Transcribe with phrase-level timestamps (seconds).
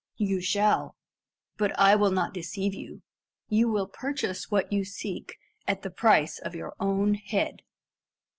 [0.17, 0.95] "You shall.
[1.57, 3.03] But I will not deceive you.
[3.49, 7.61] You will purchase what you seek at the price of your own head."